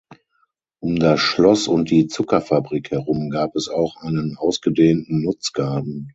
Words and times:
Um 0.79 0.95
das 0.97 1.19
Schloss 1.19 1.67
und 1.67 1.91
die 1.91 2.07
Zuckerfabrik 2.07 2.89
herum 2.89 3.29
gab 3.29 3.55
es 3.55 3.67
auch 3.69 3.97
einen 3.97 4.35
ausgedehnten 4.35 5.21
Nutzgarten. 5.21 6.09